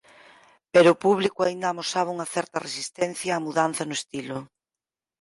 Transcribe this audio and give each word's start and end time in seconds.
Pero 0.73 0.89
o 0.91 0.99
público 1.05 1.39
aínda 1.43 1.67
amosaba 1.69 2.13
unha 2.15 2.31
certa 2.35 2.63
resistencia 2.67 3.37
á 3.37 3.43
mudanza 3.45 3.83
no 3.85 3.95
estilo. 4.01 4.37